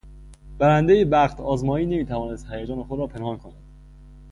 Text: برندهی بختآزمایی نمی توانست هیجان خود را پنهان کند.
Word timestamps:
برندهی 0.59 1.05
بختآزمایی 1.05 1.85
نمی 1.85 2.05
توانست 2.05 2.47
هیجان 2.51 2.83
خود 2.83 2.99
را 2.99 3.07
پنهان 3.07 3.37
کند. 3.37 3.63